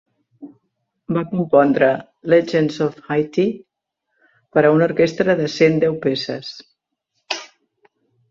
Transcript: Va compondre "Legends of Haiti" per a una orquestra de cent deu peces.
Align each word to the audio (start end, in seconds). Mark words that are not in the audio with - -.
Va 1.17 1.21
compondre 1.33 1.89
"Legends 2.33 2.79
of 2.85 2.95
Haiti" 3.09 3.45
per 4.57 4.63
a 4.69 4.71
una 4.77 4.87
orquestra 4.91 5.35
de 5.43 5.49
cent 5.59 5.79
deu 5.85 5.99
peces. 6.07 6.51